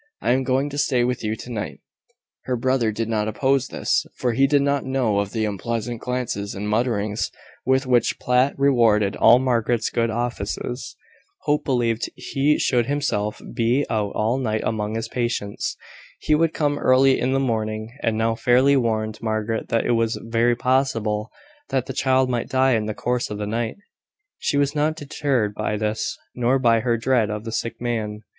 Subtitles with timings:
[0.19, 1.79] I am going to stay with you to night."
[2.45, 6.55] Her brother did not oppose this, for he did not know of the unpleasant glances
[6.55, 7.29] and mutterings,
[7.67, 10.95] with which Platt rewarded all Margaret's good offices.
[11.41, 15.77] Hope believed he should himself be out all night among his patients.
[16.19, 20.19] He would come early in the morning, and now fairly warned Margaret that it was
[20.23, 21.29] very possible
[21.69, 23.77] that the child might die in the course of the night.
[24.39, 28.21] She was not deterred by this, nor by her dread of the sick man.